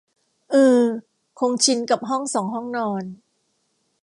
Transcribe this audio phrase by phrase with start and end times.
[0.53, 0.81] อือ
[1.39, 3.03] คงชินกับห้องสองห้องนอน